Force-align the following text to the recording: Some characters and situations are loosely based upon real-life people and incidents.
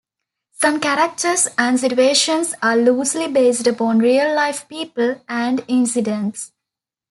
Some 0.53 0.79
characters 0.79 1.47
and 1.59 1.79
situations 1.79 2.55
are 2.63 2.75
loosely 2.75 3.27
based 3.31 3.67
upon 3.67 3.99
real-life 3.99 4.67
people 4.67 5.23
and 5.29 5.63
incidents. 5.67 6.53